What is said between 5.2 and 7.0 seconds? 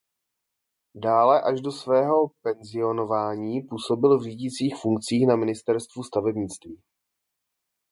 na ministerstvu stavebnictví.